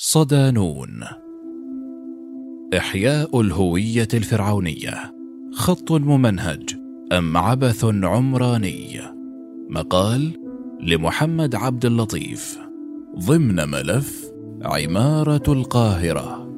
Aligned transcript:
صدانون. 0.00 1.04
إحياء 2.76 3.40
الهوية 3.40 4.08
الفرعونية. 4.14 5.14
خط 5.52 5.92
ممنهج. 5.92 6.76
أم 7.12 7.36
عبث 7.36 7.84
عمراني. 7.84 9.00
مقال 9.70 10.30
لمحمد 10.80 11.54
عبد 11.54 11.84
اللطيف. 11.84 12.58
ضمن 13.18 13.68
ملف 13.68 14.30
عمارة 14.62 15.52
القاهرة. 15.52 16.52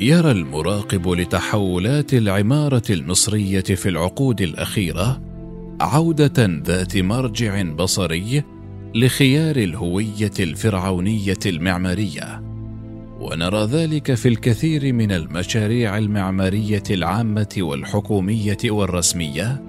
يرى 0.00 0.30
المراقب 0.30 1.08
لتحولات 1.08 2.14
العمارة 2.14 2.84
المصرية 2.90 3.60
في 3.60 3.88
العقود 3.88 4.40
الأخيرة 4.40 5.22
عودة 5.80 6.46
ذات 6.66 6.96
مرجع 6.96 7.62
بصري 7.62 8.55
لخيار 8.96 9.56
الهوية 9.56 10.32
الفرعونية 10.40 11.38
المعمارية 11.46 12.42
ونرى 13.20 13.64
ذلك 13.64 14.14
في 14.14 14.28
الكثير 14.28 14.92
من 14.92 15.12
المشاريع 15.12 15.98
المعمارية 15.98 16.82
العامة 16.90 17.54
والحكومية 17.58 18.56
والرسمية 18.64 19.62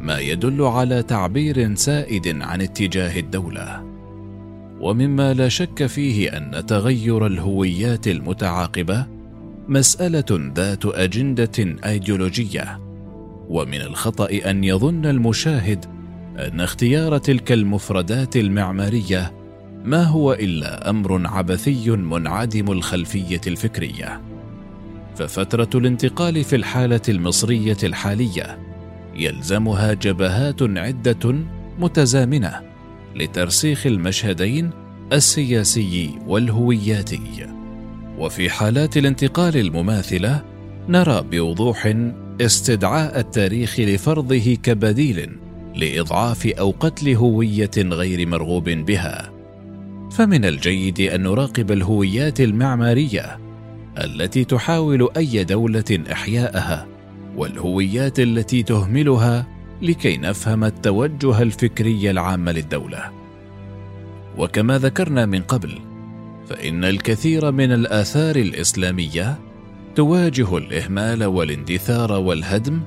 ما 0.00 0.18
يدل 0.18 0.62
على 0.62 1.02
تعبير 1.02 1.74
سائد 1.74 2.42
عن 2.42 2.60
اتجاه 2.60 3.20
الدولة. 3.20 3.84
ومما 4.80 5.34
لا 5.34 5.48
شك 5.48 5.86
فيه 5.86 6.36
أن 6.36 6.66
تغير 6.66 7.26
الهويات 7.26 8.08
المتعاقبة 8.08 9.06
مسألة 9.68 10.52
ذات 10.54 10.86
أجندة 10.86 11.76
أيديولوجية 11.84 12.80
ومن 13.48 13.80
الخطأ 13.80 14.28
أن 14.50 14.64
يظن 14.64 15.06
المشاهد 15.06 16.01
أن 16.38 16.60
اختيار 16.60 17.18
تلك 17.18 17.52
المفردات 17.52 18.36
المعمارية 18.36 19.32
ما 19.84 20.02
هو 20.02 20.32
إلا 20.32 20.90
أمر 20.90 21.26
عبثي 21.26 21.90
منعدم 21.90 22.72
الخلفية 22.72 23.40
الفكرية. 23.46 24.20
ففترة 25.16 25.70
الانتقال 25.74 26.44
في 26.44 26.56
الحالة 26.56 27.00
المصرية 27.08 27.76
الحالية 27.82 28.58
يلزمها 29.14 29.92
جبهات 29.92 30.62
عدة 30.62 31.34
متزامنة 31.78 32.60
لترسيخ 33.16 33.86
المشهدين 33.86 34.70
السياسي 35.12 36.18
والهوياتي. 36.26 37.46
وفي 38.18 38.50
حالات 38.50 38.96
الانتقال 38.96 39.56
المماثلة 39.56 40.42
نرى 40.88 41.24
بوضوح 41.30 41.94
استدعاء 42.40 43.20
التاريخ 43.20 43.80
لفرضه 43.80 44.54
كبديل 44.62 45.41
لإضعاف 45.74 46.46
أو 46.46 46.74
قتل 46.80 47.14
هوية 47.14 47.70
غير 47.76 48.28
مرغوب 48.28 48.68
بها. 48.68 49.32
فمن 50.10 50.44
الجيد 50.44 51.00
أن 51.00 51.22
نراقب 51.22 51.72
الهويات 51.72 52.40
المعمارية 52.40 53.38
التي 54.04 54.44
تحاول 54.44 55.08
أي 55.16 55.44
دولة 55.44 55.98
إحياءها 56.12 56.86
والهويات 57.36 58.20
التي 58.20 58.62
تهملها 58.62 59.46
لكي 59.82 60.16
نفهم 60.16 60.64
التوجه 60.64 61.42
الفكري 61.42 62.10
العام 62.10 62.48
للدولة. 62.48 63.10
وكما 64.38 64.78
ذكرنا 64.78 65.26
من 65.26 65.40
قبل 65.40 65.78
فإن 66.48 66.84
الكثير 66.84 67.50
من 67.50 67.72
الآثار 67.72 68.36
الإسلامية 68.36 69.38
تواجه 69.94 70.56
الإهمال 70.56 71.24
والاندثار 71.24 72.12
والهدم 72.12 72.80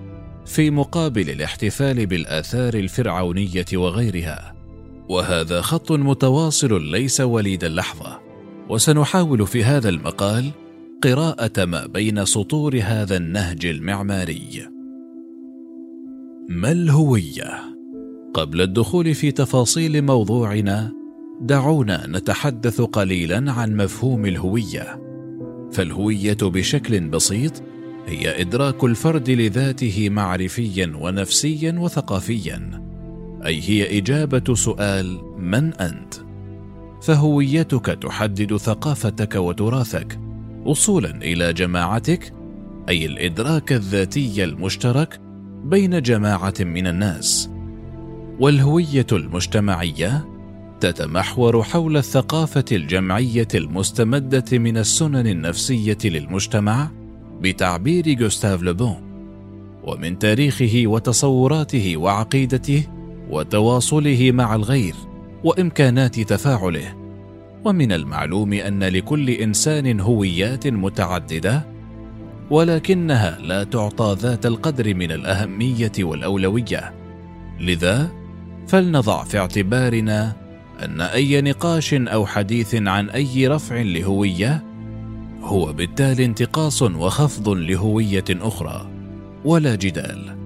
في 0.46 0.72
مقابل 0.72 1.30
الاحتفال 1.30 2.06
بالآثار 2.06 2.74
الفرعونية 2.74 3.66
وغيرها. 3.74 4.56
وهذا 5.10 5.62
خط 5.62 5.92
متواصل 5.92 6.82
ليس 6.82 7.22
وليد 7.22 7.64
اللحظة. 7.64 8.20
وسنحاول 8.70 9.48
في 9.48 9.64
هذا 9.64 9.90
المقال 9.90 10.52
قراءة 11.04 11.66
ما 11.66 11.86
بين 11.86 12.26
سطور 12.26 12.80
هذا 12.84 13.18
النهج 13.18 13.66
المعماري. 13.66 14.68
ما 16.50 16.72
الهوية؟ 16.72 17.76
قبل 18.34 18.62
الدخول 18.62 19.14
في 19.14 19.32
تفاصيل 19.32 20.02
موضوعنا 20.02 20.92
دعونا 21.42 22.08
نتحدث 22.08 22.82
قليلا 22.82 23.52
عن 23.52 23.76
مفهوم 23.76 24.26
الهوية. 24.26 25.02
فالهوية 25.72 26.38
بشكل 26.42 27.00
بسيط 27.00 27.64
هي 28.08 28.42
إدراك 28.42 28.84
الفرد 28.84 29.30
لذاته 29.30 30.10
معرفيا 30.10 30.94
ونفسيا 31.00 31.76
وثقافيا. 31.80 32.82
أي 33.46 33.62
هي 33.62 33.98
إجابة 33.98 34.56
سؤال 34.56 35.22
من 35.38 35.74
أنت؟ 35.74 36.14
فهويتك 37.02 37.86
تحدد 37.86 38.58
ثقافتك 38.58 39.36
وتراثك. 39.36 40.20
وصولا 40.66 41.10
إلى 41.10 41.54
جماعتك 41.54 42.34
أي 42.90 43.06
الإدراك 43.06 43.74
الذاتي 43.74 44.44
المشترك 44.44 45.20
بين 45.64 46.02
جماعة 46.02 46.54
من 46.60 46.88
الناس. 46.88 47.50
والهوية 48.40 49.08
المجتمعية 49.12 50.26
تتمحور 50.80 51.64
حول 51.64 51.98
الثقافة 51.98 52.66
الجمعية 52.72 53.48
المستمدة 53.56 54.58
من 54.58 54.78
السنن 54.78 55.28
النفسية 55.28 55.98
للمجتمع. 56.06 57.05
بتعبير 57.46 58.14
جوستاف 58.14 58.62
لوبون 58.62 59.02
ومن 59.84 60.20
تاريخه 60.20 60.84
وتصوراته 60.86 61.98
وعقيدته 61.98 62.84
وتواصله 63.30 64.32
مع 64.32 64.56
الغير 64.56 64.96
وإمكانات 65.44 66.20
تفاعله 66.20 66.96
ومن 67.66 67.92
المعلوم 67.92 68.54
أن 68.54 68.84
لكل 68.84 69.30
إنسان 69.30 70.00
هويات 70.00 70.68
متعددة 70.68 71.66
ولكنها 72.50 73.38
لا 73.40 73.64
تعطى 73.64 74.16
ذات 74.20 74.46
القدر 74.46 74.94
من 74.94 75.12
الأهمية 75.12 75.92
والأولوية. 76.00 76.94
لذا 77.60 78.12
فلنضع 78.68 79.24
في 79.24 79.38
اعتبارنا 79.38 80.36
أن 80.84 81.02
أي 81.02 81.42
نقاش 81.42 81.94
أو 81.94 82.26
حديث 82.26 82.76
عن 82.76 83.10
أي 83.10 83.48
رفع 83.48 83.82
لهوية 83.82 84.64
هو 85.46 85.74
بالتالي 85.74 86.26
انتقاص 86.26 86.82
وخفض 86.82 87.50
لهوية 87.50 88.26
أخرى 88.30 88.90
ولا 89.46 89.76
جدال. 89.76 90.38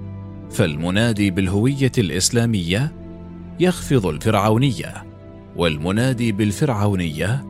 فالمنادي 0.52 1.32
بالهوية 1.32 1.92
الإسلامية 1.98 2.92
يخفض 3.60 4.06
الفرعونية 4.06 5.06
والمنادي 5.56 6.32
بالفرعونية 6.32 7.46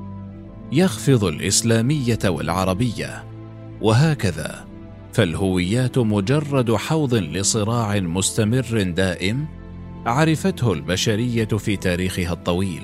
يخفض 0.71 1.23
الإسلامية 1.23 2.19
والعربية 2.25 3.23
وهكذا. 3.81 4.65
فالهويات 5.13 5.97
مجرد 5.97 6.75
حوض 6.75 7.15
لصراع 7.15 7.99
مستمر 7.99 8.81
دائم 8.81 9.45
عرفته 10.05 10.73
البشرية 10.73 11.45
في 11.45 11.77
تاريخها 11.77 12.33
الطويل. 12.33 12.83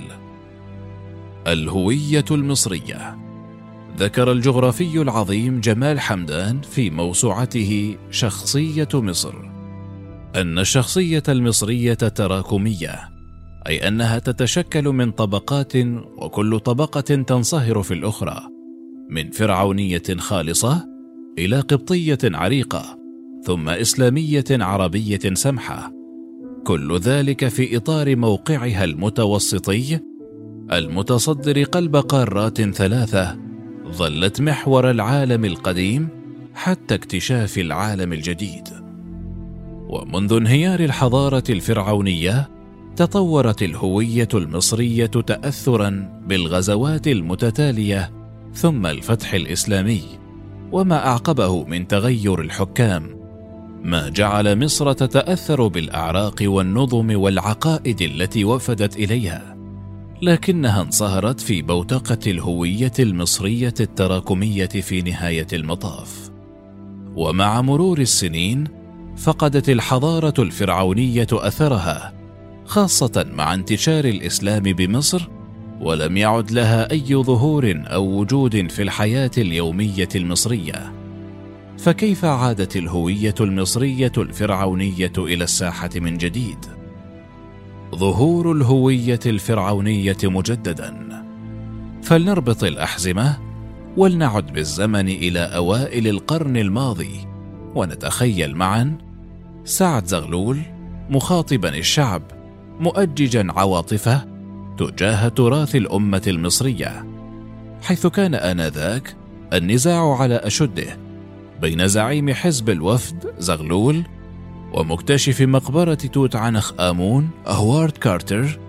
الهوية 1.47 2.25
المصرية 2.31 3.24
ذكر 3.97 4.31
الجغرافي 4.31 5.01
العظيم 5.01 5.59
جمال 5.59 5.99
حمدان 5.99 6.61
في 6.61 6.89
موسوعته 6.89 7.97
شخصية 8.11 8.87
مصر. 8.93 9.33
أن 10.35 10.59
الشخصية 10.59 11.23
المصرية 11.29 11.93
تراكمية 11.93 13.09
أي 13.67 13.87
أنها 13.87 14.19
تتشكل 14.19 14.83
من 14.83 15.11
طبقات 15.11 15.75
وكل 16.17 16.59
طبقة 16.59 17.01
تنصهر 17.01 17.83
في 17.83 17.93
الأخرى 17.93 18.39
من 19.09 19.31
فرعونية 19.31 20.03
خالصة 20.17 20.85
إلى 21.37 21.59
قبطية 21.59 22.17
عريقة 22.23 22.99
ثم 23.43 23.69
إسلامية 23.69 24.45
عربية 24.51 25.33
سمحة. 25.33 25.91
كل 26.63 26.97
ذلك 26.97 27.47
في 27.47 27.77
إطار 27.77 28.15
موقعها 28.15 28.83
المتوسطي 28.83 29.99
المتصدر 30.71 31.63
قلب 31.63 31.95
قارات 31.95 32.61
ثلاثة 32.61 33.44
ظلت 33.95 34.41
محور 34.41 34.91
العالم 34.91 35.45
القديم 35.45 36.07
حتى 36.55 36.95
اكتشاف 36.95 37.57
العالم 37.57 38.13
الجديد. 38.13 38.67
ومنذ 39.89 40.33
انهيار 40.33 40.79
الحضارة 40.79 41.43
الفرعونية 41.49 42.49
تطورت 42.95 43.63
الهوية 43.63 44.27
المصرية 44.33 45.05
تاثرا 45.05 46.21
بالغزوات 46.27 47.07
المتتالية 47.07 48.11
ثم 48.53 48.85
الفتح 48.85 49.33
الإسلامي 49.33 50.03
وما 50.71 51.07
أعقبه 51.07 51.63
من 51.63 51.87
تغير 51.87 52.41
الحكام. 52.41 53.19
ما 53.83 54.09
جعل 54.09 54.63
مصر 54.63 54.93
تتأثر 54.93 55.67
بالأعراق 55.67 56.35
والنظم 56.41 57.15
والعقائد 57.15 58.01
التي 58.01 58.43
وفدت 58.43 58.95
إليها. 58.97 59.54
لكنها 60.21 60.81
انصهرت 60.81 61.39
في 61.39 61.61
بوتقة 61.61 62.31
الهوية 62.31 62.91
المصرية 62.99 63.73
التراكمية 63.79 64.65
في 64.65 65.01
نهاية 65.01 65.47
المطاف. 65.53 66.31
ومع 67.15 67.61
مرور 67.61 67.99
السنين 67.99 68.63
فقدت 69.17 69.69
الحضارة 69.69 70.33
الفرعونية 70.39 71.27
أثرها 71.31 72.13
خاصة 72.65 73.25
مع 73.33 73.53
انتشار 73.53 74.05
الإسلام 74.05 74.63
بمصر 74.63 75.27
ولم 75.81 76.17
يعد 76.17 76.51
لها 76.51 76.91
أي 76.91 77.15
ظهور 77.15 77.73
أو 77.85 78.19
وجود 78.19 78.71
في 78.71 78.81
الحياة 78.81 79.31
اليومية 79.37 80.09
المصرية. 80.15 80.93
فكيف 81.77 82.25
عادت 82.25 82.75
الهوية 82.75 83.35
المصرية 83.41 84.11
الفرعونية 84.17 85.13
إلى 85.17 85.43
الساحة 85.43 85.89
من 85.95 86.17
جديد؟ 86.17 86.74
ظهور 87.95 88.51
الهوية 88.51 89.19
الفرعونية 89.25 90.17
مجددا. 90.23 91.05
فلنربط 92.03 92.63
الأحزمة 92.63 93.37
ولنعد 93.97 94.53
بالزمن 94.53 95.09
إلى 95.09 95.39
أوائل 95.39 96.07
القرن 96.07 96.57
الماضي 96.57 97.27
ونتخيل 97.75 98.55
معا 98.55 98.97
سعد 99.63 100.05
زغلول 100.05 100.61
مخاطبا 101.09 101.69
الشعب 101.69 102.21
مؤججا 102.79 103.47
عواطفه 103.49 104.25
تجاه 104.77 105.27
تراث 105.27 105.75
الأمة 105.75 106.21
المصرية 106.27 107.05
حيث 107.81 108.07
كان 108.07 108.35
آنذاك 108.35 109.15
النزاع 109.53 110.17
على 110.17 110.35
أشده 110.35 110.97
بين 111.61 111.87
زعيم 111.87 112.33
حزب 112.33 112.69
الوفد 112.69 113.33
زغلول 113.39 114.03
ومكتشف 114.75 115.41
مقبرة 115.41 115.93
توت 115.93 116.35
عنخ 116.35 116.73
آمون 116.79 117.29
هوارد 117.47 117.91
كارتر 117.91 118.59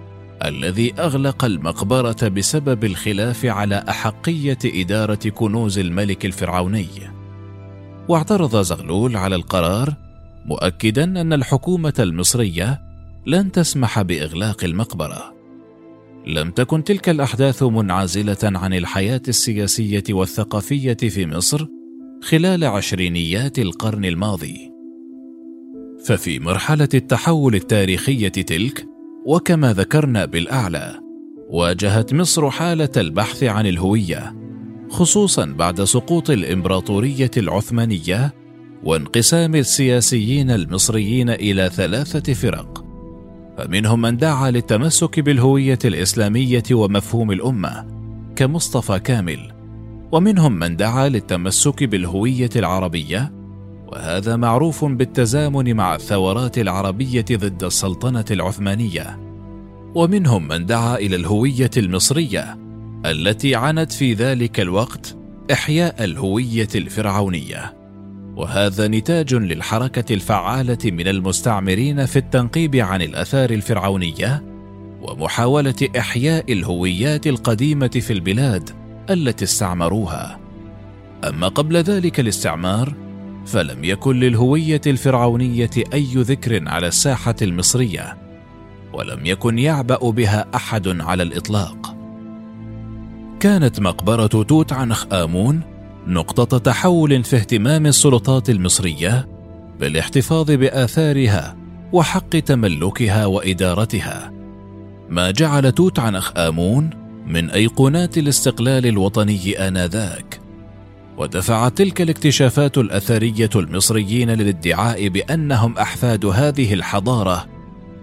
الذي 0.44 0.94
أغلق 0.99 1.44
المقبرة 1.44 2.29
بسبب 2.29 2.85
الخلاف 2.85 3.44
على 3.44 3.85
أحقية 3.88 4.58
إدارة 4.64 5.29
كنوز 5.29 5.79
الملك 5.79 6.26
الفرعوني. 6.26 6.88
واعترض 8.08 8.62
زغلول 8.62 9.17
على 9.17 9.37
القرار 9.37 9.94
مؤكدا 10.47 11.05
أن 11.05 11.32
الحكومة 11.32 11.94
المصرية 11.99 12.81
لن 13.26 13.53
تسمح 13.53 14.03
بإغلاق 14.03 14.64
المقبرة. 14.64 15.35
لم 16.26 16.50
تكن 16.50 16.85
تلك 16.85 17.08
الأحداث 17.08 17.62
منعزلة 17.62 18.38
عن 18.43 18.75
الحياة 18.75 19.23
السياسية 19.29 20.05
والثقافية 20.11 20.94
في 20.94 21.26
مصر 21.26 21.67
خلال 22.23 22.64
عشرينيات 22.64 23.58
القرن 23.58 24.05
الماضي. 24.05 24.75
ففي 26.06 26.38
مرحلة 26.38 26.88
التحول 26.94 27.55
التاريخية 27.55 28.29
تلك 28.29 28.87
وكما 29.26 29.73
ذكرنا 29.73 30.25
بالأعلى 30.25 31.00
واجهت 31.50 32.14
مصر 32.14 32.50
حالة 32.50 32.91
البحث 32.97 33.43
عن 33.44 33.67
الهوية 33.67 34.37
خصوصا 34.88 35.44
بعد 35.44 35.85
سقوط 35.85 36.31
الإمبراطورية 36.31 37.31
العثمانية 37.37 38.35
وانقسام 38.85 39.55
السياسيين 39.55 40.50
المصريين 40.50 41.31
إلى 41.31 41.70
ثلاثة 41.75 42.32
فرق. 42.32 42.85
فمنهم 43.58 44.03
من 44.03 44.17
دعا 44.17 44.50
للتمسك 44.50 45.20
بالهوية 45.20 45.79
الإسلامية 45.85 46.62
ومفهوم 46.73 47.32
الأمة 47.32 47.87
كمصطفى 48.37 48.99
كامل 48.99 49.53
ومنهم 50.12 50.53
من 50.53 50.76
دعا 50.76 51.08
للتمسك 51.08 51.85
بالهوية 51.85 52.50
العربية 52.56 53.35
وهذا 53.86 54.36
معروف 54.36 54.84
بالتزامن 54.84 55.74
مع 55.76 55.94
الثورات 55.94 56.58
العربية 56.58 57.24
ضد 57.32 57.64
السلطنة 57.64 58.24
العثمانية. 58.30 59.18
ومنهم 59.94 60.48
من 60.48 60.66
دعا 60.66 60.96
إلى 60.96 61.16
الهوية 61.16 61.70
المصرية 61.76 62.58
التي 63.06 63.54
عنت 63.54 63.92
في 63.92 64.14
ذلك 64.14 64.60
الوقت 64.60 65.16
إحياء 65.52 66.04
الهوية 66.04 66.68
الفرعونية. 66.74 67.76
وهذا 68.36 68.88
نتاج 68.88 69.34
للحركة 69.34 70.14
الفعالة 70.14 70.78
من 70.84 71.08
المستعمرين 71.08 72.06
في 72.06 72.16
التنقيب 72.16 72.76
عن 72.76 73.02
الأثار 73.02 73.50
الفرعونية 73.50 74.42
ومحاولة 75.02 75.88
إحياء 75.98 76.52
الهويات 76.52 77.26
القديمة 77.26 77.88
في 77.88 78.12
البلاد 78.12 78.70
التي 79.10 79.44
استعمروها. 79.44 80.38
أما 81.28 81.48
قبل 81.48 81.76
ذلك 81.76 82.20
الاستعمار 82.20 83.06
فلم 83.46 83.84
يكن 83.84 84.20
للهوية 84.20 84.81
الفرعونية 84.87 85.70
أي 85.94 86.12
ذكر 86.14 86.69
على 86.69 86.87
الساحة 86.87 87.34
المصرية 87.43 88.16
ولم 88.93 89.26
يكن 89.26 89.58
يعبأ 89.58 90.10
بها 90.10 90.46
أحد 90.54 91.00
على 91.00 91.22
الإطلاق. 91.22 91.96
كانت 93.40 93.81
مقبرة 93.81 94.26
توت 94.26 94.72
عنخ 94.72 95.06
آمون 95.12 95.60
نقطة 96.06 96.58
تحول 96.58 97.25
في 97.25 97.37
اهتمام 97.37 97.87
السلطات 97.87 98.50
المصرية 98.50 99.28
بالاحتفاظ 99.81 100.50
بآثارها 100.50 101.56
وحق 101.93 102.28
تملكها 102.28 103.26
وإدارتها. 103.26 104.32
ما 105.08 105.31
جعل 105.31 105.72
توت 105.72 105.98
عنخ 105.98 106.32
آمون 106.37 106.90
من 107.26 107.50
أيقونات 107.50 108.19
الاستقلال 108.19 108.87
الوطني 108.87 109.69
آنذاك. 109.69 110.45
ودفعت 111.16 111.78
تلك 111.78 112.00
الاكتشافات 112.00 112.78
الأثرية 112.78 113.50
المصريين 113.56 114.30
للادعاء 114.30 115.08
بأنهم 115.08 115.78
أحفاد 115.78 116.26
هذه 116.26 116.74
الحضارة 116.74 117.46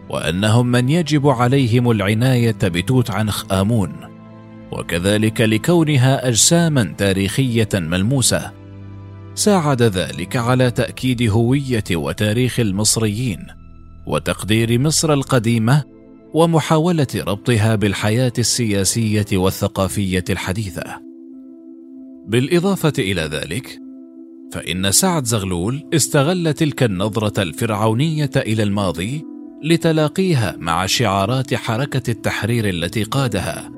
وأنهم 0.09 0.67
من 0.67 0.89
يجب 0.89 1.27
عليهم 1.27 1.91
العناية 1.91 2.57
بتوت 2.63 3.11
عنخ 3.11 3.51
آمون 3.51 3.93
وكذلك 4.71 5.41
لكونها 5.41 6.27
أجساما 6.27 6.93
تاريخية 6.97 7.69
ملموسة. 7.73 8.51
ساعد 9.35 9.81
ذلك 9.81 10.35
على 10.35 10.71
تأكيد 10.71 11.29
هوية 11.29 11.83
وتاريخ 11.91 12.59
المصريين 12.59 13.47
وتقدير 14.07 14.79
مصر 14.79 15.13
القديمة 15.13 15.83
ومحاولة 16.33 17.07
ربطها 17.15 17.75
بالحياة 17.75 18.33
السياسية 18.37 19.25
والثقافية 19.33 20.23
الحديثة. 20.29 21.12
بالإضافة 22.27 22.93
إلى 22.99 23.21
ذلك 23.21 23.79
فإن 24.51 24.91
سعد 24.91 25.25
زغلول 25.25 25.83
استغل 25.93 26.53
تلك 26.53 26.83
النظرة 26.83 27.41
الفرعونية 27.41 28.29
إلى 28.35 28.63
الماضي 28.63 29.25
لتلاقيها 29.63 30.55
مع 30.59 30.85
شعارات 30.85 31.53
حركة 31.53 32.11
التحرير 32.11 32.69
التي 32.69 33.03
قادها 33.03 33.71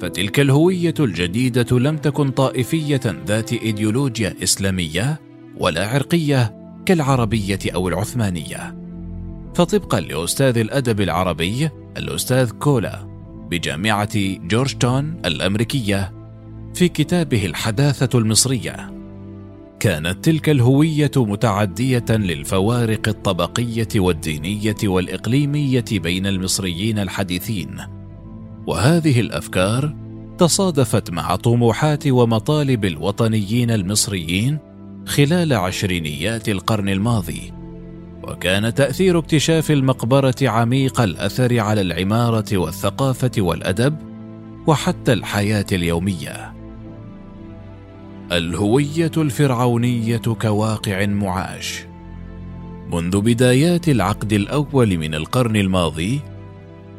فتلك 0.00 0.40
الهوية 0.40 0.94
الجديدة 1.00 1.78
لم 1.78 1.96
تكن 1.96 2.30
طائفية 2.30 3.00
ذات 3.26 3.52
إيديولوجيا 3.52 4.34
إسلامية 4.42 5.20
ولا 5.56 5.88
عرقية 5.88 6.56
كالعربية 6.86 7.58
أو 7.74 7.88
العثمانية. 7.88 8.76
فطبقا 9.54 10.00
لأستاذ 10.00 10.58
الأدب 10.58 11.00
العربي 11.00 11.68
الأستاذ 11.96 12.50
كولا 12.50 13.06
بجامعة 13.50 14.16
جورج 14.48 14.74
تاون 14.74 15.20
الأمريكية 15.24 16.15
في 16.76 16.88
كتابه 16.88 17.46
الحداثة 17.46 18.18
المصرية. 18.18 18.92
كانت 19.80 20.24
تلك 20.24 20.48
الهوية 20.48 21.10
متعدية 21.16 22.04
للفوارق 22.10 23.08
الطبقية 23.08 23.88
والدينية 23.96 24.76
والإقليمية 24.84 25.84
بين 25.92 26.26
المصريين 26.26 26.98
الحديثين. 26.98 27.76
وهذه 28.66 29.20
الأفكار 29.20 29.94
تصادفت 30.38 31.10
مع 31.10 31.36
طموحات 31.36 32.06
ومطالب 32.06 32.84
الوطنيين 32.84 33.70
المصريين 33.70 34.58
خلال 35.06 35.52
عشرينيات 35.52 36.48
القرن 36.48 36.88
الماضي. 36.88 37.52
وكان 38.22 38.74
تأثير 38.74 39.18
اكتشاف 39.18 39.70
المقبرة 39.70 40.34
عميق 40.42 41.00
الأثر 41.00 41.60
على 41.60 41.80
العمارة 41.80 42.56
والثقافة 42.56 43.32
والأدب 43.38 43.96
وحتى 44.66 45.12
الحياة 45.12 45.66
اليومية. 45.72 46.55
الهوية 48.32 49.10
الفرعونية 49.16 50.16
كواقع 50.16 51.06
معاش. 51.06 51.84
منذ 52.92 53.20
بدايات 53.20 53.88
العقد 53.88 54.32
الأول 54.32 54.98
من 54.98 55.14
القرن 55.14 55.56
الماضي 55.56 56.20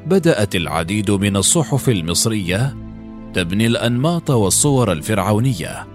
بدأت 0.05 0.55
العديد 0.55 1.11
من 1.11 1.37
الصحف 1.37 1.89
المصرية 1.89 2.75
تبني 3.33 3.67
الأنماط 3.67 4.29
والصور 4.29 4.91
الفرعونية 4.91 5.87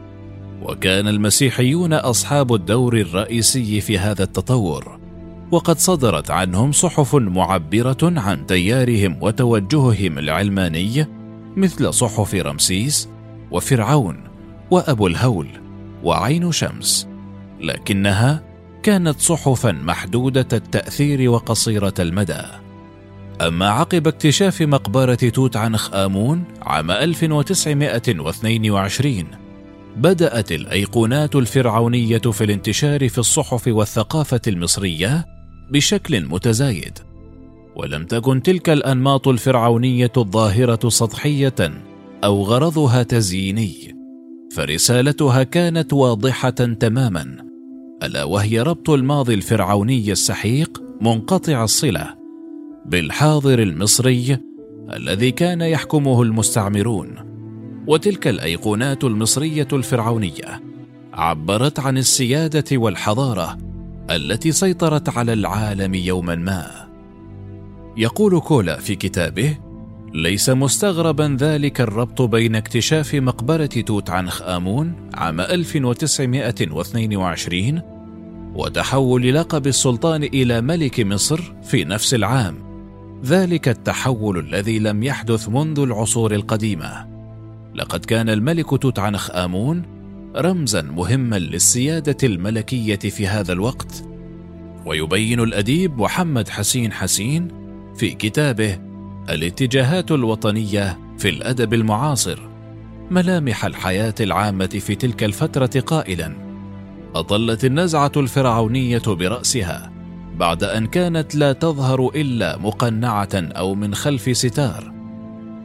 وكان 0.63 1.09
المسيحيون 1.09 1.93
أصحاب 1.93 2.55
الدور 2.55 2.97
الرئيسي 2.97 3.81
في 3.81 3.99
هذا 3.99 4.23
التطور 4.23 4.99
وقد 5.51 5.79
صدرت 5.79 6.31
عنهم 6.31 6.73
صحف 6.73 7.15
معبرة 7.15 7.99
عن 8.03 8.47
تيارهم 8.47 9.17
وتوجههم 9.21 10.19
العلماني 10.19 11.07
مثل 11.57 11.95
صحف 11.95 12.35
رمسيس 12.35 13.09
وفرعون. 13.51 14.32
وأبو 14.73 15.07
الهول 15.07 15.49
وعين 16.03 16.53
شمس 16.53 17.09
لكنها 17.61 18.43
كانت 18.83 19.21
صحفا 19.21 19.73
محدودة 19.73 20.49
التأثير 20.53 21.31
وقصيرة 21.31 21.95
المدى. 21.99 22.43
أما 23.41 23.69
عقب 23.69 24.09
اكتشاف 24.09 24.63
مقبرة 24.63 25.15
توت 25.15 25.57
عنخ 25.57 25.95
آمون 25.95 26.45
عام 26.63 26.91
1922 26.91 29.25
بدأت 29.97 30.53
الأيقونات 30.53 31.37
الفرعونية 31.37 32.19
في 32.19 32.45
الانتشار 32.45 33.09
في 33.09 33.19
الصحف 33.19 33.69
والثقافة 33.69 34.41
المصرية 34.47 35.27
بشكل 35.71 36.27
متزايد. 36.27 36.99
ولم 37.77 38.05
تكن 38.05 38.43
تلك 38.43 38.71
الأنماط 38.71 39.29
الفرعونية 39.29 40.13
الظاهرة 40.17 40.89
سطحية 40.89 41.73
أو 42.25 42.43
غرضها 42.43 43.03
تزييني. 43.03 44.02
فرسالتها 44.53 45.43
كانت 45.43 45.93
واضحة 45.93 46.51
تماما. 46.51 47.37
ألا 48.03 48.25
وهي 48.25 48.61
ربط 48.61 48.91
الماضي 48.91 49.35
الفرعوني 49.35 50.13
السحيق 50.13 50.83
منقطع 51.01 51.65
الصلة 51.65 52.15
بالحاضر 52.87 53.63
المصري 53.63 54.39
الذي 54.93 55.31
كان 55.31 55.61
يحكمه 55.61 56.23
المستعمرون. 56.23 57.09
وتلك 57.87 58.29
الأيقونات 58.29 59.05
المصرية 59.05 59.69
الفرعونية 59.73 60.63
عبرت 61.13 61.81
عن 61.81 61.99
السيادة 61.99 62.79
والحضارة 62.79 63.59
التي 64.11 64.53
سيطرت 64.53 65.09
على 65.09 65.33
العالم 65.33 65.95
يوما 65.95 66.35
ما. 66.35 66.89
يقول 67.97 68.41
كولا 68.41 68.77
في 68.77 68.95
كتابه 68.95 69.57
ليس 70.15 70.51
مستغربا 70.51 71.37
ذلك 71.41 71.81
الربط 71.81 72.23
بين 72.23 72.57
اكتشاف 72.57 73.15
مقبرة 73.15 73.67
توت 73.67 74.11
عنخ 74.11 74.43
آمون 74.43 74.93
عام 75.15 75.41
1922 75.41 77.83
وتحول 78.55 79.35
لقب 79.35 79.67
السلطان 79.67 80.23
إلى 80.23 80.61
ملك 80.61 81.01
مصر 81.01 81.55
في 81.63 81.85
نفس 81.85 82.15
العام. 82.15 82.55
ذلك 83.25 83.69
التحول 83.69 84.39
الذي 84.39 84.79
لم 84.79 85.03
يحدث 85.03 85.49
منذ 85.49 85.81
العصور 85.81 86.35
القديمة. 86.35 87.09
لقد 87.75 88.05
كان 88.05 88.29
الملك 88.29 88.83
توت 88.83 88.99
عنخ 88.99 89.31
آمون 89.31 89.83
رمزا 90.37 90.83
مهما 90.83 91.39
للسيادة 91.39 92.17
الملكية 92.23 92.97
في 92.97 93.27
هذا 93.27 93.53
الوقت 93.53 94.05
ويبين 94.87 95.41
الأديب 95.41 95.99
محمد 95.99 96.49
حسين 96.49 96.93
حسين 96.93 97.49
في 97.97 98.11
كتابه 98.11 98.92
الاتجاهات 99.31 100.11
الوطنية 100.11 100.99
في 101.19 101.29
الأدب 101.29 101.75
المعاصر 101.75 102.39
ملامح 103.11 103.65
الحياة 103.65 104.15
العامة 104.21 104.67
في 104.67 104.95
تلك 104.95 105.25
الفترة 105.25 105.81
قائلا. 105.81 106.33
أطلت 107.15 107.65
النزعة 107.65 108.13
الفرعونية 108.17 109.03
برأسها 109.07 109.93
بعد 110.37 110.65
أن 110.65 110.87
كانت 110.87 111.35
لا 111.35 111.53
تظهر 111.53 112.11
إلا 112.15 112.59
مقنعة 112.59 113.29
أو 113.35 113.75
من 113.75 113.95
خلف 113.95 114.37
ستار. 114.37 114.93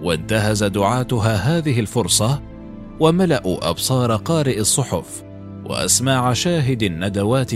وانتهز 0.02 0.64
دعاتها 0.64 1.36
هذه 1.36 1.80
الفرصة 1.80 2.42
وملأوا 3.00 3.70
أبصار 3.70 4.16
قارئ 4.16 4.60
الصحف 4.60 5.24
وأسماع 5.66 6.34
شاهد 6.34 6.84
الندوات 6.84 7.52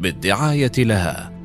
بالدعاية 0.00 0.72
لها. 0.78 1.35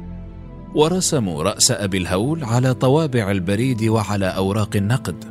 ورسموا 0.76 1.44
رأس 1.44 1.72
أبي 1.72 1.98
الهول 1.98 2.44
على 2.44 2.74
طوابع 2.74 3.32
البريد 3.32 3.84
وعلى 3.84 4.26
أوراق 4.26 4.76
النقد 4.76 5.26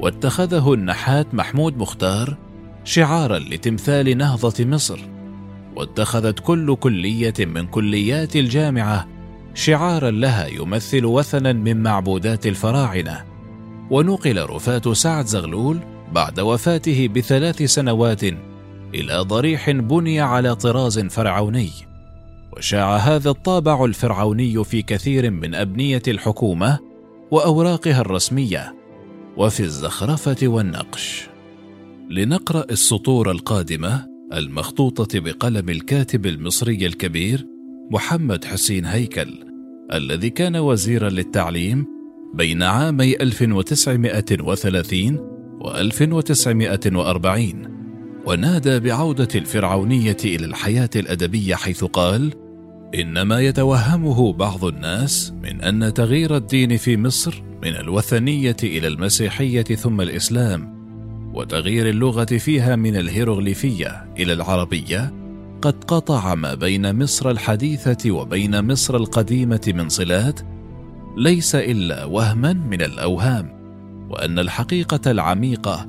واتخذه 0.00 0.72
النحات 0.72 1.34
محمود 1.34 1.76
مختار 1.76 2.36
شعارا 2.84 3.38
لتمثال 3.38 4.18
نهضة 4.18 4.64
مصر 4.64 4.98
واتخذت 5.76 6.40
كل 6.40 6.76
كلية 6.76 7.34
من 7.38 7.66
كليات 7.66 8.36
الجامعة 8.36 9.06
شعارا 9.54 10.10
لها 10.10 10.46
يمثل 10.46 11.04
وثنا 11.04 11.52
من 11.52 11.82
معبودات 11.82 12.46
الفراعنة. 12.46 13.24
ونقل 13.90 14.42
رفاة 14.42 14.92
سعد 14.92 15.26
زغلول 15.26 15.78
بعد 16.12 16.40
وفاته 16.40 17.08
بثلاث 17.08 17.62
سنوات 17.62 18.24
إلى 18.94 19.18
ضريح 19.18 19.70
بني 19.70 20.20
على 20.20 20.54
طراز 20.54 20.98
فرعوني. 20.98 21.70
وشاع 22.56 22.96
هذا 22.96 23.30
الطابع 23.30 23.84
الفرعوني 23.84 24.64
في 24.64 24.82
كثير 24.82 25.30
من 25.30 25.54
أبنية 25.54 26.02
الحكومة 26.08 26.78
وأوراقها 27.30 28.00
الرسمية 28.00 28.74
وفي 29.36 29.60
الزخرفة 29.60 30.36
والنقش. 30.42 31.28
لنقرأ 32.10 32.64
السطور 32.70 33.30
القادمة 33.30 34.06
المخطوطة 34.32 35.20
بقلم 35.20 35.68
الكاتب 35.68 36.26
المصري 36.26 36.86
الكبير 36.86 37.46
محمد 37.90 38.44
حسين 38.44 38.84
هيكل 38.84 39.44
الذي 39.92 40.30
كان 40.30 40.56
وزيرا 40.56 41.08
للتعليم 41.08 41.86
بين 42.34 42.62
عامي 42.62 43.16
1930 43.16 45.16
و 45.60 45.70
1940 45.70 47.76
ونادى 48.26 48.80
بعودة 48.80 49.28
الفرعونية 49.34 50.16
إلى 50.24 50.46
الحياة 50.46 50.90
الأدبية 50.96 51.54
حيث 51.54 51.84
قال: 51.84 52.45
إنما 53.00 53.40
يتوهمه 53.40 54.32
بعض 54.32 54.64
الناس 54.64 55.32
من 55.42 55.62
أن 55.62 55.94
تغيير 55.94 56.36
الدين 56.36 56.76
في 56.76 56.96
مصر 56.96 57.42
من 57.62 57.76
الوثنية 57.76 58.56
إلى 58.62 58.88
المسيحية 58.88 59.62
ثم 59.62 60.00
الإسلام، 60.00 60.76
وتغيير 61.34 61.88
اللغة 61.88 62.24
فيها 62.24 62.76
من 62.76 62.96
الهيروغليفية 62.96 64.06
إلى 64.18 64.32
العربية، 64.32 65.12
قد 65.62 65.84
قطع 65.84 66.34
ما 66.34 66.54
بين 66.54 67.02
مصر 67.02 67.30
الحديثة 67.30 68.10
وبين 68.10 68.72
مصر 68.72 68.96
القديمة 68.96 69.72
من 69.74 69.88
صلات، 69.88 70.40
ليس 71.16 71.54
إلا 71.54 72.04
وهما 72.04 72.52
من 72.52 72.82
الأوهام، 72.82 73.56
وأن 74.10 74.38
الحقيقة 74.38 75.10
العميقة 75.10 75.86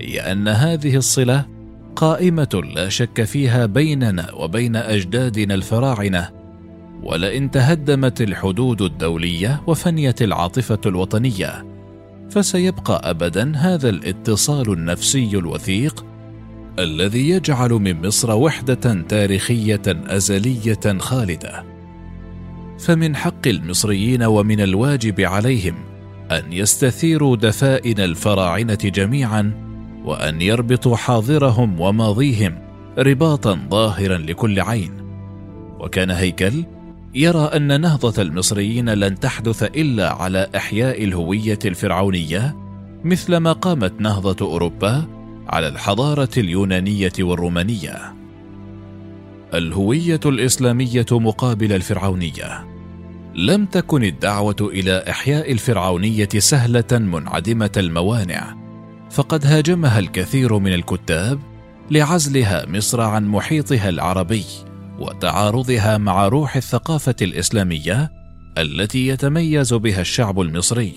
هي 0.00 0.20
أن 0.32 0.48
هذه 0.48 0.96
الصلة 0.96 1.46
قائمة 1.96 2.62
لا 2.74 2.88
شك 2.88 3.24
فيها 3.24 3.66
بيننا 3.66 4.32
وبين 4.32 4.76
أجدادنا 4.76 5.54
الفراعنة 5.54 6.35
ولئن 7.02 7.50
تهدمت 7.50 8.20
الحدود 8.20 8.82
الدولية 8.82 9.62
وفنيت 9.66 10.22
العاطفة 10.22 10.80
الوطنية 10.86 11.66
فسيبقى 12.30 13.10
أبدا 13.10 13.56
هذا 13.56 13.88
الاتصال 13.88 14.72
النفسي 14.72 15.38
الوثيق 15.38 16.04
الذي 16.78 17.28
يجعل 17.28 17.70
من 17.70 18.06
مصر 18.06 18.36
وحدة 18.36 19.02
تاريخية 19.08 19.82
أزلية 19.86 20.98
خالدة. 20.98 21.64
فمن 22.78 23.16
حق 23.16 23.46
المصريين 23.46 24.22
ومن 24.22 24.60
الواجب 24.60 25.20
عليهم 25.20 25.74
أن 26.30 26.52
يستثيروا 26.52 27.36
دفائن 27.36 28.00
الفراعنة 28.00 28.74
جميعا 28.74 29.52
وأن 30.04 30.42
يربطوا 30.42 30.96
حاضرهم 30.96 31.80
وماضيهم 31.80 32.58
رباطا 32.98 33.58
ظاهرا 33.70 34.18
لكل 34.18 34.60
عين. 34.60 34.92
وكان 35.80 36.10
هيكل 36.10 36.64
يرى 37.16 37.44
أن 37.44 37.80
نهضة 37.80 38.22
المصريين 38.22 38.90
لن 38.90 39.20
تحدث 39.20 39.62
إلا 39.62 40.12
على 40.12 40.50
إحياء 40.56 41.04
الهوية 41.04 41.58
الفرعونية 41.64 42.56
مثلما 43.04 43.52
قامت 43.52 44.00
نهضة 44.00 44.46
أوروبا 44.46 45.04
على 45.48 45.68
الحضارة 45.68 46.28
اليونانية 46.36 47.12
والرومانية. 47.20 48.14
الهوية 49.54 50.20
الإسلامية 50.26 51.06
مقابل 51.12 51.72
الفرعونية. 51.72 52.66
لم 53.34 53.66
تكن 53.66 54.04
الدعوة 54.04 54.56
إلى 54.60 55.04
إحياء 55.10 55.52
الفرعونية 55.52 56.28
سهلة 56.38 56.92
منعدمة 56.92 57.72
الموانع 57.76 58.56
فقد 59.10 59.46
هاجمها 59.46 59.98
الكثير 59.98 60.58
من 60.58 60.72
الكتاب 60.72 61.40
لعزلها 61.90 62.66
مصر 62.68 63.00
عن 63.00 63.26
محيطها 63.26 63.88
العربي. 63.88 64.44
وتعارضها 64.98 65.98
مع 65.98 66.28
روح 66.28 66.56
الثقافة 66.56 67.14
الإسلامية 67.22 68.12
التي 68.58 69.08
يتميز 69.08 69.74
بها 69.74 70.00
الشعب 70.00 70.40
المصري. 70.40 70.92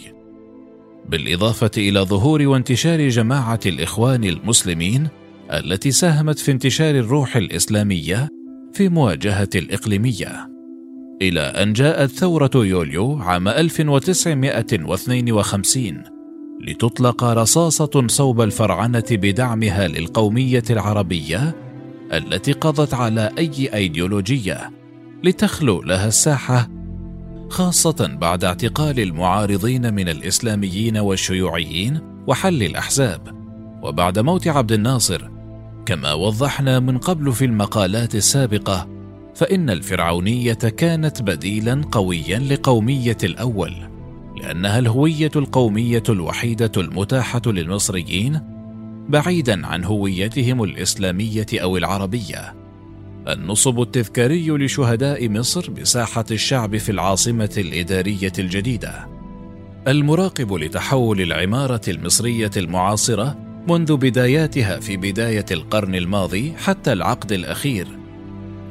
بالإضافة 1.09 1.71
إلى 1.77 1.99
ظهور 1.99 2.47
وانتشار 2.47 3.07
جماعة 3.07 3.59
الإخوان 3.65 4.23
المسلمين 4.23 5.07
التي 5.51 5.91
ساهمت 5.91 6.39
في 6.39 6.51
انتشار 6.51 6.95
الروح 6.95 7.35
الإسلامية 7.35 8.27
في 8.73 8.89
مواجهة 8.89 9.49
الإقليمية. 9.55 10.49
إلى 11.21 11.41
أن 11.41 11.73
جاءت 11.73 12.09
ثورة 12.09 12.51
يوليو 12.55 13.17
عام 13.17 13.47
1952 13.47 16.03
لتطلق 16.61 17.23
رصاصة 17.23 18.07
صوب 18.07 18.41
الفرعنة 18.41 19.03
بدعمها 19.11 19.87
للقومية 19.87 20.63
العربية 20.69 21.68
التي 22.13 22.51
قضت 22.51 22.93
على 22.93 23.31
أي 23.37 23.73
أيديولوجية 23.73 24.71
لتخلو 25.23 25.81
لها 25.81 26.07
الساحة 26.07 26.69
خاصة 27.49 28.17
بعد 28.21 28.43
اعتقال 28.43 28.99
المعارضين 28.99 29.93
من 29.93 30.09
الإسلاميين 30.09 30.97
والشيوعيين 30.97 31.99
وحل 32.27 32.63
الأحزاب. 32.63 33.39
وبعد 33.83 34.19
موت 34.19 34.47
عبد 34.47 34.71
الناصر 34.71 35.29
كما 35.85 36.13
وضحنا 36.13 36.79
من 36.79 36.97
قبل 36.97 37.33
في 37.33 37.45
المقالات 37.45 38.15
السابقة 38.15 38.87
فإن 39.35 39.69
الفرعونية 39.69 40.53
كانت 40.53 41.21
بديلا 41.21 41.81
قويا 41.91 42.39
لقومية 42.39 43.17
الأول 43.23 43.73
لأنها 44.41 44.79
الهوية 44.79 45.31
القومية 45.35 46.03
الوحيدة 46.09 46.71
المتاحة 46.77 47.41
للمصريين 47.45 48.58
بعيدا 49.09 49.67
عن 49.67 49.83
هويتهم 49.83 50.63
الإسلامية 50.63 51.45
أو 51.53 51.77
العربية. 51.77 52.55
النصب 53.27 53.81
التذكاري 53.81 54.49
لشهداء 54.49 55.29
مصر 55.29 55.71
بساحة 55.71 56.25
الشعب 56.31 56.77
في 56.77 56.91
العاصمة 56.91 57.49
الإدارية 57.57 58.33
الجديدة. 58.39 59.07
المراقب 59.87 60.53
لتحول 60.53 61.21
العمارة 61.21 61.81
المصرية 61.87 62.51
المعاصرة 62.57 63.37
منذ 63.67 63.97
بداياتها 63.97 64.79
في 64.79 64.97
بداية 64.97 65.45
القرن 65.51 65.95
الماضي 65.95 66.53
حتى 66.57 66.93
العقد 66.93 67.31
الأخير. 67.31 67.87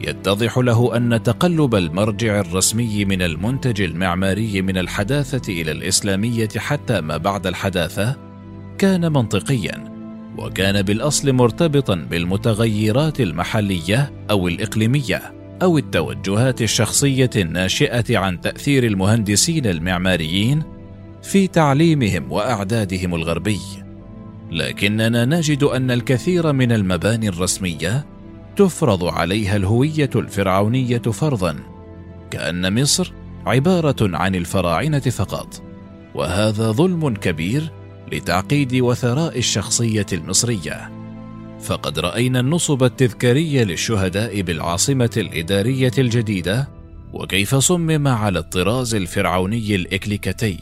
يتضح 0.00 0.58
له 0.58 0.96
أن 0.96 1.22
تقلب 1.22 1.74
المرجع 1.74 2.40
الرسمي 2.40 3.04
من 3.04 3.22
المنتج 3.22 3.80
المعماري 3.82 4.62
من 4.62 4.78
الحداثة 4.78 5.52
إلى 5.52 5.72
الإسلامية 5.72 6.48
حتى 6.56 7.00
ما 7.00 7.16
بعد 7.16 7.46
الحداثة 7.46 8.16
كان 8.78 9.12
منطقيا. 9.12 9.87
وكان 10.38 10.82
بالأصل 10.82 11.32
مرتبطا 11.32 11.94
بالمتغيرات 11.94 13.20
المحلية 13.20 14.12
أو 14.30 14.48
الإقليمية 14.48 15.22
أو 15.62 15.78
التوجهات 15.78 16.62
الشخصية 16.62 17.30
الناشئة 17.36 18.18
عن 18.18 18.40
تأثير 18.40 18.84
المهندسين 18.84 19.66
المعماريين 19.66 20.62
في 21.22 21.46
تعليمهم 21.46 22.32
وأعدادهم 22.32 23.14
الغربي. 23.14 23.60
لكننا 24.50 25.24
نجد 25.24 25.62
أن 25.62 25.90
الكثير 25.90 26.52
من 26.52 26.72
المباني 26.72 27.28
الرسمية 27.28 28.06
تفرض 28.56 29.04
عليها 29.04 29.56
الهوية 29.56 30.10
الفرعونية 30.16 30.98
فرضا 30.98 31.56
كأن 32.30 32.82
مصر 32.82 33.12
عبارة 33.46 34.16
عن 34.16 34.34
الفراعنة 34.34 34.98
فقط 34.98 35.62
وهذا 36.14 36.72
ظلم 36.72 37.14
كبير 37.14 37.72
لتعقيد 38.12 38.74
وثراء 38.74 39.38
الشخصية 39.38 40.06
المصرية. 40.12 40.90
فقد 41.60 41.98
رأينا 41.98 42.40
النصب 42.40 42.84
التذكاري 42.84 43.64
للشهداء 43.64 44.40
بالعاصمة 44.40 45.10
الإدارية 45.16 45.92
الجديدة 45.98 46.68
وكيف 47.12 47.54
صمم 47.54 48.08
على 48.08 48.38
الطراز 48.38 48.94
الفرعوني 48.94 49.74
الإكليكتي. 49.74 50.58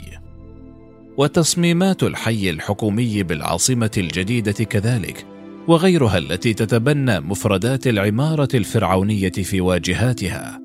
وتصميمات 1.17 2.03
الحي 2.03 2.51
الحكومي 2.51 3.23
بالعاصمة 3.23 3.91
الجديدة 3.97 4.53
كذلك 4.65 5.27
وغيرها 5.69 6.19
التي 6.19 6.55
تتبنى 6.55 7.21
مفردات 7.21 7.87
العمارة 7.87 8.49
الفرعونية 8.55 9.31
في 9.31 9.61
واجهاتها. 9.61 10.61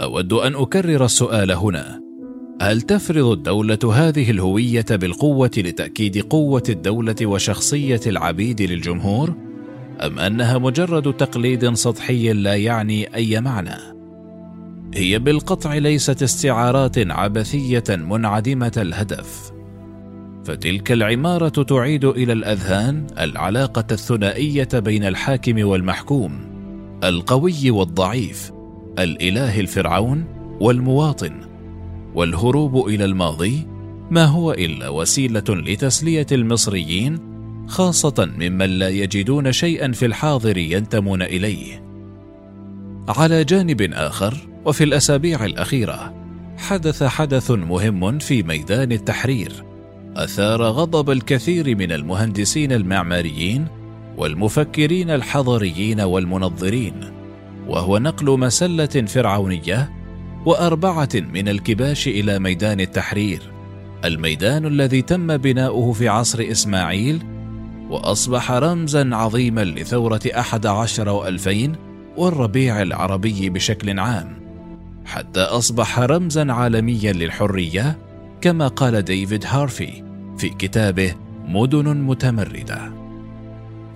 أود 0.00 0.32
أن 0.32 0.54
أكرر 0.54 1.04
السؤال 1.04 1.52
هنا. 1.52 2.11
هل 2.62 2.80
تفرض 2.80 3.26
الدولة 3.26 3.78
هذه 3.94 4.30
الهوية 4.30 4.84
بالقوة 4.90 5.50
لتأكيد 5.56 6.18
قوة 6.18 6.62
الدولة 6.68 7.16
وشخصية 7.22 8.00
العبيد 8.06 8.62
للجمهور؟ 8.62 9.34
أم 10.00 10.18
أنها 10.18 10.58
مجرد 10.58 11.12
تقليد 11.12 11.74
سطحي 11.74 12.32
لا 12.32 12.56
يعني 12.56 13.14
أي 13.14 13.40
معنى؟ 13.40 13.76
هي 14.94 15.18
بالقطع 15.18 15.74
ليست 15.74 16.22
استعارات 16.22 16.98
عبثية 16.98 17.84
منعدمة 17.88 18.72
الهدف. 18.76 19.52
فتلك 20.44 20.92
العمارة 20.92 21.62
تعيد 21.62 22.04
إلى 22.04 22.32
الأذهان 22.32 23.06
العلاقة 23.20 23.86
الثنائية 23.92 24.68
بين 24.74 25.04
الحاكم 25.04 25.66
والمحكوم 25.66 26.40
القوي 27.04 27.70
والضعيف 27.70 28.52
الإله 28.98 29.60
الفرعون 29.60 30.24
والمواطن. 30.60 31.51
والهروب 32.14 32.88
إلى 32.88 33.04
الماضي 33.04 33.66
ما 34.10 34.24
هو 34.24 34.52
إلا 34.52 34.88
وسيلة 34.88 35.44
لتسلية 35.48 36.26
المصريين 36.32 37.18
خاصة 37.68 38.30
ممن 38.38 38.66
لا 38.66 38.88
يجدون 38.88 39.52
شيئا 39.52 39.92
في 39.92 40.06
الحاضر 40.06 40.56
ينتمون 40.56 41.22
إليه. 41.22 41.84
على 43.08 43.44
جانب 43.44 43.82
آخر 43.92 44.34
وفي 44.64 44.84
الأسابيع 44.84 45.44
الأخيرة 45.44 46.14
حدث 46.58 47.02
حدث 47.02 47.50
مهم 47.50 48.18
في 48.18 48.42
ميدان 48.42 48.92
التحرير. 48.92 49.64
أثار 50.16 50.62
غضب 50.62 51.10
الكثير 51.10 51.76
من 51.76 51.92
المهندسين 51.92 52.72
المعماريين 52.72 53.66
والمفكرين 54.16 55.10
الحضريين 55.10 56.00
والمنظرين 56.00 56.94
وهو 57.68 57.98
نقل 57.98 58.38
مسلة 58.38 58.86
فرعونية 58.86 60.01
وأربعة 60.46 61.08
من 61.14 61.48
الكباش 61.48 62.08
إلى 62.08 62.38
ميدان 62.38 62.80
التحرير. 62.80 63.42
الميدان 64.04 64.66
الذي 64.66 65.02
تم 65.02 65.36
بناؤه 65.36 65.92
في 65.92 66.08
عصر 66.08 66.46
إسماعيل 66.50 67.22
وأصبح 67.90 68.50
رمزا 68.50 69.08
عظيما 69.12 69.64
لثورة 69.64 70.20
أحد 70.38 70.66
عشر 70.66 71.08
وألفين 71.08 71.72
والربيع 72.16 72.82
العربي 72.82 73.50
بشكل 73.50 73.98
عام. 73.98 74.42
حتى 75.04 75.40
أصبح 75.40 75.98
رمزا 75.98 76.52
عالميا 76.52 77.12
للحرية 77.12 77.98
كما 78.40 78.68
قال 78.68 79.02
ديفيد 79.02 79.44
هارفي 79.46 80.04
في 80.38 80.48
كتابه 80.48 81.14
مدن 81.44 81.96
متمردة. 81.96 83.01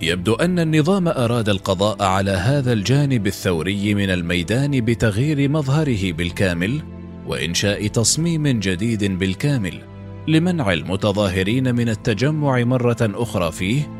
يبدو 0.01 0.33
أن 0.33 0.59
النظام 0.59 1.07
أراد 1.07 1.49
القضاء 1.49 2.03
على 2.03 2.31
هذا 2.31 2.73
الجانب 2.73 3.27
الثوري 3.27 3.93
من 3.93 4.09
الميدان 4.09 4.81
بتغيير 4.81 5.49
مظهره 5.49 6.11
بالكامل 6.11 6.81
وإنشاء 7.27 7.87
تصميم 7.87 8.47
جديد 8.47 9.19
بالكامل 9.19 9.81
لمنع 10.27 10.73
المتظاهرين 10.73 11.75
من 11.75 11.89
التجمع 11.89 12.63
مرة 12.63 12.97
أخرى 13.01 13.51
فيه 13.51 13.97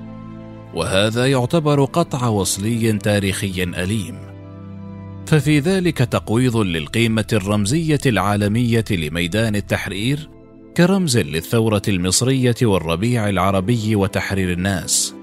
وهذا 0.74 1.26
يعتبر 1.26 1.84
قطع 1.84 2.28
وصلي 2.28 2.94
تاريخي 2.94 3.64
أليم. 3.64 4.16
ففي 5.26 5.60
ذلك 5.60 5.98
تقويض 5.98 6.58
للقيمة 6.58 7.28
الرمزية 7.34 8.00
العالمية 8.06 8.86
لميدان 8.92 9.56
التحرير 9.56 10.30
كرمز 10.78 11.18
للثورة 11.18 11.82
المصرية 11.88 12.56
والربيع 12.62 13.30
العربي 13.30 13.96
وتحرير 13.96 14.52
الناس. 14.52 15.17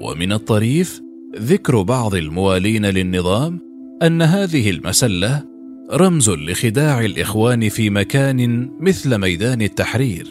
ومن 0.00 0.32
الطريف 0.32 1.02
ذكر 1.38 1.82
بعض 1.82 2.14
الموالين 2.14 2.86
للنظام 2.86 3.60
أن 4.02 4.22
هذه 4.22 4.70
المسلة 4.70 5.44
رمز 5.92 6.30
لخداع 6.30 7.00
الإخوان 7.00 7.68
في 7.68 7.90
مكان 7.90 8.70
مثل 8.80 9.18
ميدان 9.18 9.62
التحرير 9.62 10.26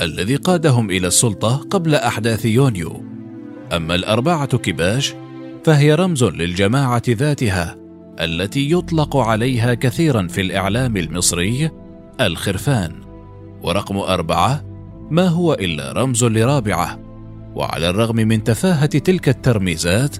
الذي 0.00 0.36
قادهم 0.36 0.90
إلى 0.90 1.06
السلطة 1.06 1.56
قبل 1.56 1.94
أحداث 1.94 2.44
يونيو. 2.44 3.02
أما 3.72 3.94
الأربعة 3.94 4.58
كباش 4.58 5.14
فهي 5.64 5.94
رمز 5.94 6.24
للجماعة 6.24 7.02
ذاتها 7.08 7.76
التي 8.20 8.70
يطلق 8.70 9.16
عليها 9.16 9.74
كثيرا 9.74 10.26
في 10.26 10.40
الإعلام 10.40 10.96
المصري 10.96 11.70
الخرفان. 12.20 12.92
ورقم 13.62 13.96
أربعة 13.96 14.64
ما 15.10 15.28
هو 15.28 15.54
إلا 15.54 15.92
رمز 15.92 16.24
لرابعة 16.24 17.07
وعلى 17.58 17.90
الرغم 17.90 18.16
من 18.16 18.44
تفاهة 18.44 18.86
تلك 18.86 19.28
الترميزات 19.28 20.16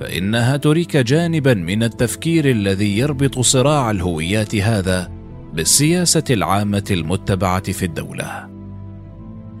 فإنها 0.00 0.56
تريك 0.56 0.96
جانبا 0.96 1.54
من 1.54 1.82
التفكير 1.82 2.50
الذي 2.50 2.98
يربط 2.98 3.38
صراع 3.38 3.90
الهويات 3.90 4.54
هذا 4.54 5.10
بالسياسة 5.54 6.24
العامة 6.30 6.84
المتبعة 6.90 7.72
في 7.72 7.84
الدولة. 7.84 8.48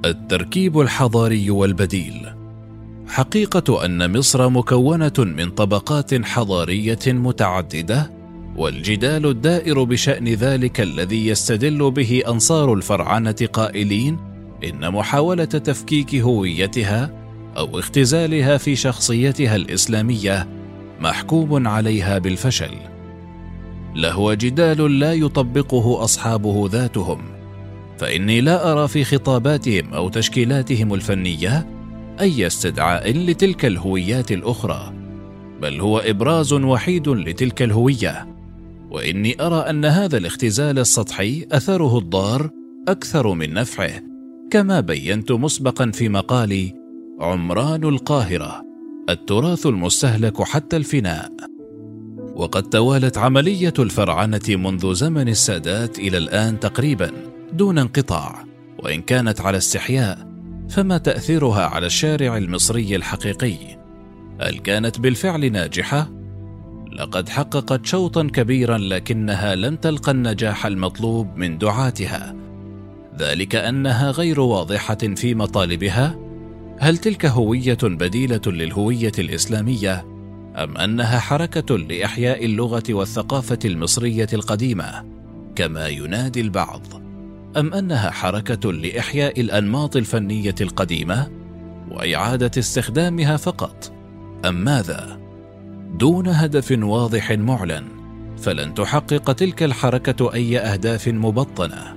التركيب 0.04 0.80
الحضاري 0.80 1.50
والبديل 1.50 2.26
حقيقة 3.08 3.84
أن 3.84 4.18
مصر 4.18 4.48
مكونة 4.48 5.12
من 5.18 5.50
طبقات 5.50 6.24
حضارية 6.24 6.98
متعددة 7.06 8.10
والجدال 8.56 9.26
الدائر 9.26 9.84
بشأن 9.84 10.28
ذلك 10.28 10.80
الذي 10.80 11.26
يستدل 11.26 11.90
به 11.90 12.22
أنصار 12.28 12.74
الفرعنه 12.74 13.48
قائلين 13.52 14.25
إن 14.64 14.90
محاولة 14.92 15.44
تفكيك 15.44 16.14
هويتها 16.14 17.10
أو 17.56 17.78
اختزالها 17.78 18.56
في 18.56 18.76
شخصيتها 18.76 19.56
الإسلامية 19.56 20.48
محكوم 21.00 21.68
عليها 21.68 22.18
بالفشل. 22.18 22.74
لهو 23.94 24.34
جدال 24.34 24.98
لا 24.98 25.12
يطبقه 25.12 26.04
أصحابه 26.04 26.68
ذاتهم 26.72 27.18
فإني 27.98 28.40
لا 28.40 28.72
أرى 28.72 28.88
في 28.88 29.04
خطاباتهم 29.04 29.94
أو 29.94 30.08
تشكيلاتهم 30.08 30.94
الفنية 30.94 31.66
أي 32.20 32.46
استدعاء 32.46 33.12
لتلك 33.12 33.64
الهويات 33.64 34.32
الأخرى 34.32 34.92
بل 35.62 35.80
هو 35.80 35.98
إبراز 35.98 36.52
وحيد 36.52 37.08
لتلك 37.08 37.62
الهوية. 37.62 38.36
وإني 38.90 39.36
أرى 39.40 39.70
أن 39.70 39.84
هذا 39.84 40.16
الاختزال 40.16 40.78
السطحي 40.78 41.46
أثره 41.52 41.98
الضار 41.98 42.50
أكثر 42.88 43.34
من 43.34 43.54
نفعه. 43.54 44.05
كما 44.50 44.80
بينت 44.80 45.32
مسبقا 45.32 45.90
في 45.90 46.08
مقالي 46.08 46.74
عمران 47.20 47.84
القاهرة 47.84 48.62
التراث 49.10 49.66
المستهلك 49.66 50.42
حتى 50.42 50.76
الفناء. 50.76 51.32
وقد 52.34 52.62
توالت 52.62 53.18
عملية 53.18 53.74
الفرعنة 53.78 54.40
منذ 54.48 54.94
زمن 54.94 55.28
السادات 55.28 55.98
إلى 55.98 56.18
الآن 56.18 56.60
تقريبا 56.60 57.10
دون 57.52 57.78
انقطاع. 57.78 58.44
وإن 58.78 59.02
كانت 59.02 59.40
على 59.40 59.56
استحياء 59.56 60.28
فما 60.68 60.98
تأثيرها 60.98 61.66
على 61.66 61.86
الشارع 61.86 62.36
المصري 62.36 62.96
الحقيقي؟ 62.96 63.56
هل 64.40 64.58
كانت 64.58 65.00
بالفعل 65.00 65.52
ناجحة؟ 65.52 66.10
لقد 66.92 67.28
حققت 67.28 67.86
شوطا 67.86 68.22
كبيرا 68.22 68.78
لكنها 68.78 69.54
لم 69.54 69.76
تلقى 69.76 70.12
النجاح 70.12 70.66
المطلوب 70.66 71.36
من 71.36 71.58
دعاتها. 71.58 72.45
ذلك 73.18 73.54
أنها 73.56 74.10
غير 74.10 74.40
واضحة 74.40 74.94
في 74.94 75.34
مطالبها؟ 75.34 76.18
هل 76.78 76.98
تلك 76.98 77.26
هوية 77.26 77.78
بديلة 77.82 78.40
للهوية 78.46 79.12
الإسلامية 79.18 80.06
أم 80.56 80.76
أنها 80.76 81.18
حركة 81.18 81.78
لإحياء 81.78 82.44
اللغة 82.44 82.82
والثقافة 82.90 83.58
المصرية 83.64 84.28
القديمة 84.32 85.04
كما 85.56 85.88
ينادي 85.88 86.40
البعض؟ 86.40 86.82
أم 87.56 87.74
أنها 87.74 88.10
حركة 88.10 88.72
لإحياء 88.72 89.40
الأنماط 89.40 89.96
الفنية 89.96 90.54
القديمة 90.60 91.28
وإعادة 91.90 92.50
استخدامها 92.58 93.36
فقط؟ 93.36 93.92
أم 94.44 94.54
ماذا؟ 94.54 95.18
دون 95.98 96.28
هدف 96.28 96.78
واضح 96.82 97.32
معلن 97.32 97.84
فلن 98.38 98.74
تحقق 98.74 99.32
تلك 99.32 99.62
الحركة 99.62 100.34
أي 100.34 100.58
أهداف 100.58 101.08
مبطنة. 101.08 101.95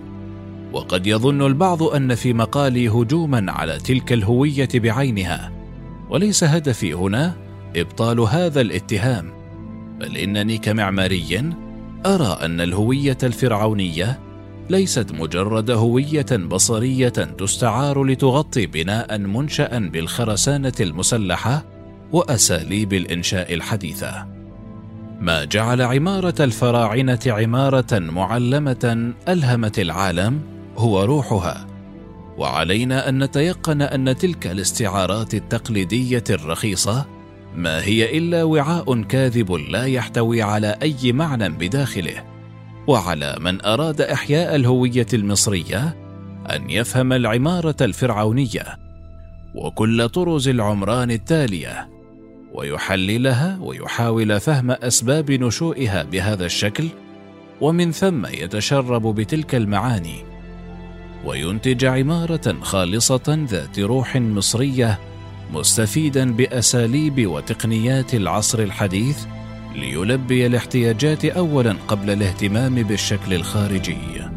وقد 0.74 1.08
يظن 1.08 1.46
البعض 1.46 1.84
أن 1.84 2.16
في 2.16 2.34
مقالي 2.34 2.90
هجوما 2.90 3.52
على 3.52 3.78
تلك 3.78 4.14
الهوية 4.14 4.70
بعينها 4.76 5.52
وليس 6.10 6.44
هدفي 6.44 6.94
هنا 6.94 7.34
إبطال 7.76 8.20
هذا 8.20 8.62
الاتهام 8.62 9.32
بل 10.00 10.18
إنني 10.18 10.58
كمعماري 10.58 11.54
أرى 12.06 12.38
أن 12.42 12.62
الهوية 12.62 13.18
الفرعونية 13.24 14.20
ليست 14.70 15.12
مجرد 15.12 15.72
هوية 15.72 16.26
بصرية 16.32 17.10
تستعار 17.10 18.04
لتغطي 18.04 18.66
بناء 18.66 19.18
منشا 19.18 19.80
بالخرسانة 19.80 20.74
المسلحة 20.80 21.66
وأساليب 22.12 22.94
الإنشاء 22.94 23.54
الحديثة. 23.54 24.28
ما 25.22 25.46
جعل 25.46 25.82
عمارة 25.82 26.36
الفراعنة 26.40 27.20
عمارة 27.28 28.00
معلمة 28.00 29.14
ألهمت 29.28 29.80
العالم 29.80 30.59
هو 30.80 31.04
روحها. 31.04 31.68
وعلينا 32.38 33.10
أن 33.10 33.24
نتيقن 33.24 33.82
أن 33.82 34.18
تلك 34.18 34.48
الاستعارات 34.48 35.34
التقليدية 35.34 36.24
الرخيصة 36.30 37.06
ما 37.56 37.84
هي 37.84 38.18
إلا 38.18 38.44
وعاء 38.44 39.02
كاذب 39.02 39.52
لا 39.52 39.86
يحتوي 39.86 40.42
على 40.42 40.76
أي 40.82 41.12
معنى 41.12 41.50
بداخله. 41.50 42.24
وعلى 42.88 43.36
من 43.40 43.66
أراد 43.66 44.02
إحياء 44.02 44.56
الهوية 44.56 45.08
المصرية 45.14 45.96
أن 46.56 46.70
يفهم 46.70 47.14
العمارة 47.14 47.76
الفرعونية 47.82 48.80
وكل 49.56 50.10
طرز 50.10 50.48
العمران 50.48 51.12
التالية 51.12 51.90
ويحللها 52.54 53.60
ويحاول 53.62 54.40
فهم 54.40 54.72
أسباب 54.72 55.32
نشوئها 55.32 56.04
بهذا 56.04 56.46
الشكل 56.46 56.88
ومن 57.62 57.92
ثم 57.92 58.26
يتشرب 58.26 59.16
بتلك 59.16 59.56
المعاني 59.56 60.29
وينتج 61.26 61.86
عمارة 61.86 62.56
خالصة 62.62 63.46
ذات 63.50 63.80
روح 63.80 64.16
مصرية 64.16 65.00
مستفيدا 65.54 66.34
بأساليب 66.34 67.28
وتقنيات 67.28 68.14
العصر 68.14 68.60
الحديث 68.60 69.26
ليلبي 69.76 70.46
الاحتياجات 70.46 71.26
اولا 71.26 71.76
قبل 71.88 72.10
الاهتمام 72.10 72.76
بالشكل 72.76 73.34
الخارجي. 73.34 74.29